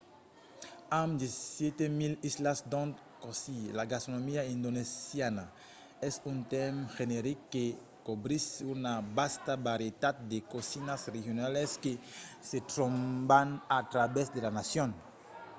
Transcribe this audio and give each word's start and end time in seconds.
amb 0.99 1.11
17 1.23 1.89
000 1.89 2.29
islas 2.29 2.59
d’ont 2.71 2.95
causir 3.23 3.61
la 3.79 3.85
gastronomia 3.91 4.49
indonesiana 4.55 5.45
es 6.07 6.15
un 6.31 6.37
tèrme 6.53 6.81
generic 6.99 7.39
que 7.53 7.65
cobrís 8.07 8.45
una 8.75 8.93
vasta 9.19 9.53
varietat 9.69 10.15
de 10.31 10.39
cosinas 10.53 11.01
regionalas 11.15 11.69
que 11.83 11.93
se 12.49 12.59
tròban 12.71 13.47
a 13.75 13.77
travèrs 13.93 14.29
de 14.35 14.41
la 14.45 14.51
nacion 14.59 14.89